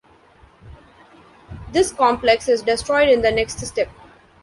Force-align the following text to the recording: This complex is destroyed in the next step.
This 1.73 1.91
complex 1.91 2.47
is 2.49 2.63
destroyed 2.63 3.09
in 3.09 3.21
the 3.21 3.31
next 3.31 3.59
step. 3.59 3.87